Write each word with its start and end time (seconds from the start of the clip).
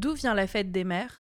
D'où 0.00 0.14
vient 0.14 0.32
la 0.32 0.46
fête 0.46 0.72
des 0.72 0.82
mères? 0.82 1.20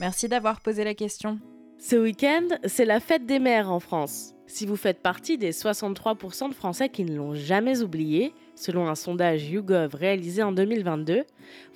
Merci 0.00 0.26
d'avoir 0.26 0.60
posé 0.60 0.82
la 0.82 0.94
question. 0.94 1.38
Ce 1.78 1.94
week-end, 1.94 2.48
c'est 2.64 2.84
la 2.84 2.98
fête 2.98 3.24
des 3.24 3.38
mères 3.38 3.70
en 3.70 3.78
France. 3.78 4.34
Si 4.48 4.66
vous 4.66 4.74
faites 4.74 5.00
partie 5.00 5.38
des 5.38 5.52
63% 5.52 6.48
de 6.48 6.54
Français 6.54 6.88
qui 6.88 7.04
ne 7.04 7.14
l'ont 7.14 7.34
jamais 7.34 7.80
oublié, 7.80 8.34
selon 8.56 8.88
un 8.88 8.96
sondage 8.96 9.48
YouGov 9.48 9.94
réalisé 9.94 10.42
en 10.42 10.50
2022, 10.50 11.22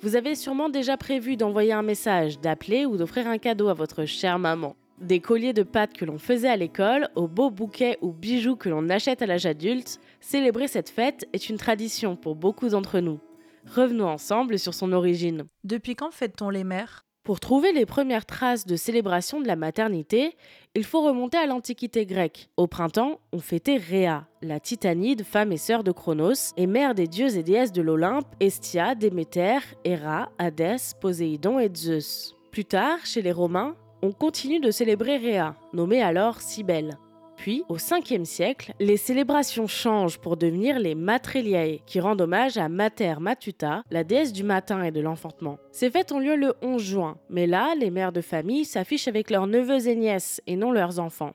vous 0.01 0.15
avez 0.17 0.35
sûrement 0.35 0.67
déjà 0.67 0.97
prévu 0.97 1.37
d'envoyer 1.37 1.71
un 1.71 1.83
message, 1.83 2.37
d'appeler 2.41 2.85
ou 2.85 2.97
d'offrir 2.97 3.25
un 3.27 3.37
cadeau 3.37 3.69
à 3.69 3.73
votre 3.73 4.03
chère 4.03 4.39
maman. 4.39 4.75
Des 4.99 5.21
colliers 5.21 5.53
de 5.53 5.63
pâtes 5.63 5.93
que 5.93 6.03
l'on 6.03 6.17
faisait 6.17 6.49
à 6.49 6.57
l'école, 6.57 7.07
aux 7.15 7.29
beaux 7.29 7.49
bouquets 7.49 7.97
ou 8.01 8.11
bijoux 8.11 8.57
que 8.57 8.67
l'on 8.67 8.89
achète 8.89 9.21
à 9.21 9.25
l'âge 9.25 9.45
adulte, 9.45 10.01
célébrer 10.19 10.67
cette 10.67 10.89
fête 10.89 11.29
est 11.31 11.47
une 11.47 11.55
tradition 11.55 12.17
pour 12.17 12.35
beaucoup 12.35 12.67
d'entre 12.67 12.99
nous. 12.99 13.21
Revenons 13.65 14.07
ensemble 14.07 14.59
sur 14.59 14.73
son 14.73 14.91
origine. 14.91 15.45
Depuis 15.63 15.95
quand 15.95 16.11
fête-t-on 16.11 16.49
les 16.49 16.63
mères? 16.63 17.05
Pour 17.23 17.39
trouver 17.39 17.71
les 17.71 17.85
premières 17.85 18.25
traces 18.25 18.65
de 18.65 18.75
célébration 18.75 19.39
de 19.39 19.47
la 19.47 19.55
maternité, 19.55 20.35
il 20.75 20.83
faut 20.83 21.01
remonter 21.01 21.37
à 21.37 21.45
l'Antiquité 21.45 22.05
grecque. 22.05 22.49
Au 22.57 22.67
printemps, 22.67 23.21
on 23.31 23.39
fêtait 23.39 23.77
Rhea, 23.77 24.27
la 24.41 24.59
titanide, 24.59 25.23
femme 25.23 25.53
et 25.53 25.57
sœur 25.57 25.85
de 25.85 25.93
Cronos, 25.93 26.51
et 26.57 26.67
mère 26.67 26.93
des 26.93 27.07
dieux 27.07 27.37
et 27.37 27.43
déesses 27.43 27.71
de 27.71 27.81
l'Olympe, 27.81 28.27
Estia, 28.41 28.93
Déméter, 28.95 29.59
Héra, 29.85 30.33
Hadès, 30.37 30.95
Poséidon 30.99 31.59
et 31.59 31.71
Zeus. 31.73 32.35
Plus 32.51 32.65
tard, 32.65 33.05
chez 33.05 33.21
les 33.21 33.31
Romains, 33.31 33.77
on 34.01 34.11
continue 34.11 34.59
de 34.59 34.69
célébrer 34.69 35.15
Rhea, 35.15 35.55
nommée 35.71 36.01
alors 36.01 36.41
Cybèle. 36.41 36.97
Puis, 37.37 37.63
au 37.67 37.77
5e 37.77 38.25
siècle, 38.25 38.73
les 38.79 38.97
célébrations 38.97 39.67
changent 39.67 40.19
pour 40.19 40.37
devenir 40.37 40.79
les 40.79 40.95
Matreliae, 40.95 41.79
qui 41.85 41.99
rendent 41.99 42.21
hommage 42.21 42.57
à 42.57 42.69
Mater 42.69 43.15
Matuta, 43.19 43.83
la 43.91 44.03
déesse 44.03 44.33
du 44.33 44.43
matin 44.43 44.83
et 44.83 44.91
de 44.91 45.01
l'enfantement. 45.01 45.57
Ces 45.71 45.89
fêtes 45.89 46.11
ont 46.11 46.19
lieu 46.19 46.35
le 46.35 46.53
11 46.61 46.81
juin, 46.81 47.17
mais 47.29 47.47
là, 47.47 47.75
les 47.75 47.89
mères 47.89 48.11
de 48.11 48.21
famille 48.21 48.65
s'affichent 48.65 49.07
avec 49.07 49.29
leurs 49.29 49.47
neveux 49.47 49.87
et 49.87 49.95
nièces 49.95 50.41
et 50.47 50.55
non 50.55 50.71
leurs 50.71 50.99
enfants. 50.99 51.33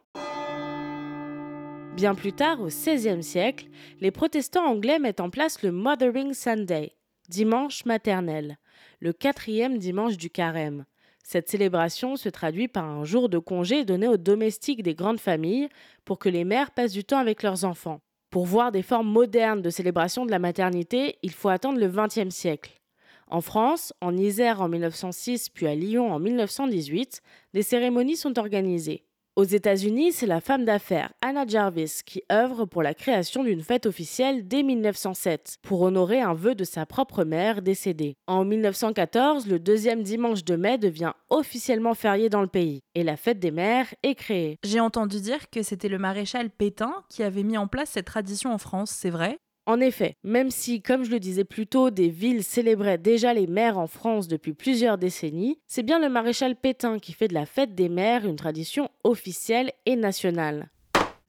Bien 1.96 2.14
plus 2.14 2.32
tard, 2.32 2.60
au 2.60 2.68
XVIe 2.68 3.22
siècle, 3.24 3.66
les 4.00 4.12
protestants 4.12 4.66
anglais 4.66 5.00
mettent 5.00 5.20
en 5.20 5.30
place 5.30 5.62
le 5.62 5.72
Mothering 5.72 6.32
Sunday, 6.32 6.92
dimanche 7.28 7.84
maternel, 7.84 8.56
le 9.00 9.12
quatrième 9.12 9.78
dimanche 9.78 10.16
du 10.16 10.30
carême. 10.30 10.84
Cette 11.30 11.50
célébration 11.50 12.16
se 12.16 12.30
traduit 12.30 12.68
par 12.68 12.86
un 12.86 13.04
jour 13.04 13.28
de 13.28 13.36
congé 13.36 13.84
donné 13.84 14.08
aux 14.08 14.16
domestiques 14.16 14.82
des 14.82 14.94
grandes 14.94 15.20
familles 15.20 15.68
pour 16.06 16.18
que 16.18 16.30
les 16.30 16.42
mères 16.42 16.70
passent 16.70 16.94
du 16.94 17.04
temps 17.04 17.18
avec 17.18 17.42
leurs 17.42 17.66
enfants. 17.66 18.00
Pour 18.30 18.46
voir 18.46 18.72
des 18.72 18.80
formes 18.80 19.10
modernes 19.10 19.60
de 19.60 19.68
célébration 19.68 20.24
de 20.24 20.30
la 20.30 20.38
maternité, 20.38 21.18
il 21.22 21.32
faut 21.32 21.50
attendre 21.50 21.78
le 21.78 21.86
XXe 21.86 22.34
siècle. 22.34 22.80
En 23.26 23.42
France, 23.42 23.92
en 24.00 24.16
Isère 24.16 24.62
en 24.62 24.70
1906 24.70 25.50
puis 25.50 25.66
à 25.66 25.74
Lyon 25.74 26.10
en 26.10 26.18
1918, 26.18 27.20
des 27.52 27.62
cérémonies 27.62 28.16
sont 28.16 28.38
organisées. 28.38 29.04
Aux 29.38 29.44
États-Unis, 29.44 30.10
c'est 30.10 30.26
la 30.26 30.40
femme 30.40 30.64
d'affaires 30.64 31.12
Anna 31.22 31.46
Jarvis 31.46 32.00
qui 32.04 32.24
œuvre 32.32 32.64
pour 32.64 32.82
la 32.82 32.92
création 32.92 33.44
d'une 33.44 33.62
fête 33.62 33.86
officielle 33.86 34.48
dès 34.48 34.64
1907 34.64 35.58
pour 35.62 35.82
honorer 35.82 36.20
un 36.20 36.34
vœu 36.34 36.56
de 36.56 36.64
sa 36.64 36.86
propre 36.86 37.22
mère 37.22 37.62
décédée. 37.62 38.16
En 38.26 38.44
1914, 38.44 39.46
le 39.46 39.60
deuxième 39.60 40.02
dimanche 40.02 40.42
de 40.42 40.56
mai 40.56 40.76
devient 40.76 41.12
officiellement 41.30 41.94
férié 41.94 42.28
dans 42.28 42.42
le 42.42 42.48
pays 42.48 42.82
et 42.96 43.04
la 43.04 43.16
fête 43.16 43.38
des 43.38 43.52
mères 43.52 43.94
est 44.02 44.16
créée. 44.16 44.58
J'ai 44.64 44.80
entendu 44.80 45.20
dire 45.20 45.48
que 45.50 45.62
c'était 45.62 45.88
le 45.88 45.98
maréchal 45.98 46.50
Pétain 46.50 47.04
qui 47.08 47.22
avait 47.22 47.44
mis 47.44 47.58
en 47.58 47.68
place 47.68 47.90
cette 47.90 48.06
tradition 48.06 48.52
en 48.52 48.58
France, 48.58 48.90
c'est 48.90 49.08
vrai? 49.08 49.38
En 49.68 49.80
effet, 49.80 50.16
même 50.24 50.50
si, 50.50 50.80
comme 50.80 51.04
je 51.04 51.10
le 51.10 51.20
disais 51.20 51.44
plus 51.44 51.66
tôt, 51.66 51.90
des 51.90 52.08
villes 52.08 52.42
célébraient 52.42 52.96
déjà 52.96 53.34
les 53.34 53.46
mères 53.46 53.76
en 53.76 53.86
France 53.86 54.26
depuis 54.26 54.54
plusieurs 54.54 54.96
décennies, 54.96 55.60
c'est 55.66 55.82
bien 55.82 56.00
le 56.00 56.08
maréchal 56.08 56.56
Pétain 56.56 56.98
qui 56.98 57.12
fait 57.12 57.28
de 57.28 57.34
la 57.34 57.44
fête 57.44 57.74
des 57.74 57.90
mères 57.90 58.24
une 58.24 58.36
tradition 58.36 58.88
officielle 59.04 59.70
et 59.84 59.94
nationale. 59.94 60.70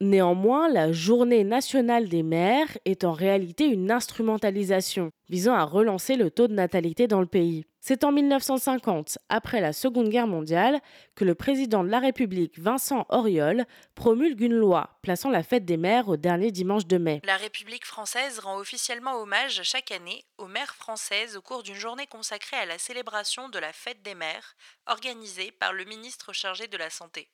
Néanmoins, 0.01 0.69
la 0.69 0.93
journée 0.93 1.43
nationale 1.43 2.07
des 2.07 2.23
mères 2.23 2.77
est 2.85 3.03
en 3.03 3.11
réalité 3.11 3.65
une 3.65 3.91
instrumentalisation 3.91 5.11
visant 5.27 5.53
à 5.53 5.65
relancer 5.65 6.15
le 6.15 6.31
taux 6.31 6.47
de 6.47 6.53
natalité 6.53 7.05
dans 7.05 7.19
le 7.19 7.25
pays. 7.25 7.65
C'est 7.81 8.05
en 8.05 8.13
1950, 8.13 9.17
après 9.27 9.59
la 9.59 9.73
Seconde 9.73 10.07
Guerre 10.07 10.27
mondiale, 10.27 10.79
que 11.15 11.25
le 11.25 11.35
président 11.35 11.83
de 11.83 11.89
la 11.89 11.99
République, 11.99 12.59
Vincent 12.59 13.05
Auriol, 13.09 13.65
promulgue 13.95 14.39
une 14.39 14.55
loi 14.55 14.97
plaçant 15.01 15.29
la 15.29 15.43
fête 15.43 15.65
des 15.65 15.75
mères 15.75 16.07
au 16.07 16.15
dernier 16.15 16.51
dimanche 16.51 16.87
de 16.87 16.97
mai. 16.97 17.19
La 17.25 17.35
République 17.35 17.85
française 17.85 18.39
rend 18.39 18.57
officiellement 18.57 19.19
hommage 19.19 19.63
chaque 19.63 19.91
année 19.91 20.23
aux 20.37 20.47
mères 20.47 20.75
françaises 20.75 21.35
au 21.35 21.41
cours 21.41 21.63
d'une 21.63 21.75
journée 21.75 22.07
consacrée 22.07 22.57
à 22.57 22.65
la 22.65 22.77
célébration 22.77 23.49
de 23.49 23.59
la 23.59 23.73
fête 23.73 24.01
des 24.01 24.15
mères, 24.15 24.55
organisée 24.87 25.51
par 25.51 25.73
le 25.73 25.83
ministre 25.83 26.31
chargé 26.31 26.67
de 26.67 26.77
la 26.77 26.89
Santé. 26.89 27.27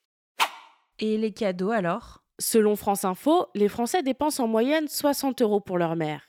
Et 0.98 1.20
les 1.20 1.32
cadeaux 1.32 1.72
alors? 1.72 2.25
Selon 2.40 2.76
France 2.76 3.06
Info, 3.06 3.48
les 3.56 3.70
Français 3.70 4.04
dépensent 4.04 4.44
en 4.44 4.48
moyenne 4.48 4.88
60 4.88 5.42
euros 5.42 5.62
pour 5.62 5.78
leur 5.78 5.96
mère 5.96 6.22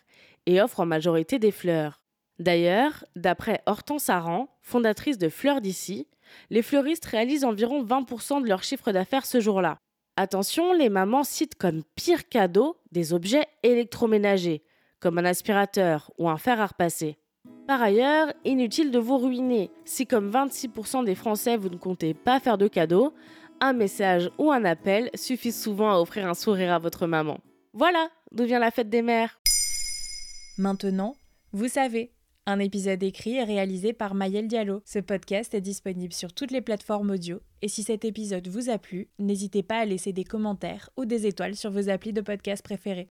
et 0.47 0.61
offrent 0.61 0.81
en 0.81 0.87
majorité 0.87 1.39
des 1.39 1.51
fleurs. 1.51 2.01
D'ailleurs, 2.39 3.05
d'après 3.17 3.63
Hortense 3.67 4.09
Aran, 4.09 4.49
fondatrice 4.61 5.19
de 5.19 5.29
Fleurs 5.29 5.61
d'ici, 5.61 6.07
les 6.51 6.63
fleuristes 6.63 7.07
réalisent 7.07 7.45
environ 7.45 7.83
20% 7.83 8.43
de 8.43 8.49
leur 8.49 8.63
chiffre 8.63 8.93
d'affaires 8.93 9.27
ce 9.27 9.41
jour-là. 9.41 9.79
Attention, 10.17 10.73
les 10.73 10.89
mamans 10.89 11.25
citent 11.25 11.57
comme 11.57 11.83
pire 11.97 12.29
cadeau 12.29 12.77
des 12.93 13.13
objets 13.13 13.47
électroménagers, 13.63 14.63
comme 15.01 15.19
un 15.19 15.25
aspirateur 15.25 16.13
ou 16.19 16.29
un 16.29 16.39
fer 16.39 16.61
à 16.61 16.67
repasser. 16.67 17.19
Par 17.67 17.83
ailleurs, 17.83 18.33
inutile 18.45 18.93
de 18.93 18.99
vous 18.99 19.19
ruiner. 19.19 19.71
Si 19.85 20.07
comme 20.07 20.31
26% 20.31 21.05
des 21.05 21.17
Français 21.17 21.57
vous 21.57 21.69
ne 21.69 21.77
comptez 21.77 22.15
pas 22.15 22.39
faire 22.39 22.59
de 22.59 22.69
cadeaux, 22.69 23.13
un 23.61 23.73
message 23.73 24.31
ou 24.39 24.53
un 24.53 24.65
appel 24.65 25.11
suffit 25.15 25.53
souvent 25.53 25.91
à 25.91 26.01
offrir 26.01 26.27
un 26.27 26.35
sourire 26.35 26.73
à 26.73 26.79
votre 26.79 27.07
maman. 27.07 27.39
Voilà 27.73 28.09
d'où 28.33 28.45
vient 28.45 28.59
la 28.59 28.71
fête 28.71 28.91
des 28.91 29.03
mères. 29.03 29.41
Maintenant, 30.59 31.17
vous 31.53 31.69
savez, 31.69 32.13
un 32.47 32.59
épisode 32.59 33.03
écrit 33.03 33.37
et 33.37 33.45
réalisé 33.45 33.93
par 33.93 34.15
Mayel 34.15 34.49
Diallo. 34.49 34.81
Ce 34.85 34.99
podcast 34.99 35.55
est 35.55 35.61
disponible 35.61 36.13
sur 36.13 36.33
toutes 36.33 36.51
les 36.51 36.61
plateformes 36.61 37.11
audio 37.11 37.41
et 37.63 37.69
si 37.69 37.83
cet 37.83 38.05
épisode 38.05 38.49
vous 38.49 38.71
a 38.71 38.79
plu, 38.79 39.09
n'hésitez 39.19 39.63
pas 39.63 39.79
à 39.79 39.85
laisser 39.85 40.13
des 40.13 40.25
commentaires 40.25 40.91
ou 40.97 41.05
des 41.05 41.27
étoiles 41.27 41.57
sur 41.57 41.71
vos 41.71 41.89
applis 41.89 42.13
de 42.13 42.21
podcast 42.21 42.63
préférés. 42.63 43.11